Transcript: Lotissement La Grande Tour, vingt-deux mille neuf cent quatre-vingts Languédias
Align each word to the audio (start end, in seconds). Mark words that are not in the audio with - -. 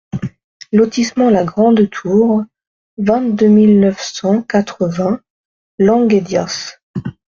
Lotissement 0.71 1.29
La 1.29 1.43
Grande 1.43 1.87
Tour, 1.91 2.43
vingt-deux 2.97 3.47
mille 3.49 3.79
neuf 3.79 4.01
cent 4.01 4.41
quatre-vingts 4.41 5.19
Languédias 5.77 6.79